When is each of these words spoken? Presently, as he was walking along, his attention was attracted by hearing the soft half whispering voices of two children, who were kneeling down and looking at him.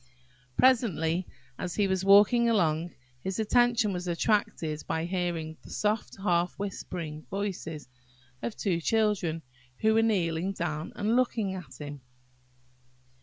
Presently, 0.57 1.27
as 1.59 1.75
he 1.75 1.87
was 1.87 2.03
walking 2.03 2.49
along, 2.49 2.95
his 3.23 3.37
attention 3.37 3.93
was 3.93 4.07
attracted 4.07 4.83
by 4.87 5.05
hearing 5.05 5.57
the 5.61 5.69
soft 5.69 6.17
half 6.23 6.55
whispering 6.57 7.27
voices 7.29 7.87
of 8.41 8.55
two 8.57 8.81
children, 8.81 9.43
who 9.81 9.93
were 9.93 10.01
kneeling 10.01 10.53
down 10.53 10.91
and 10.95 11.15
looking 11.15 11.53
at 11.53 11.79
him. 11.79 12.01